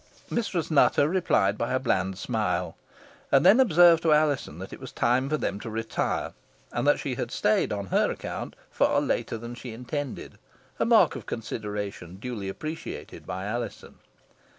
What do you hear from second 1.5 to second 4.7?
by a bland smile, and then observed to Alizon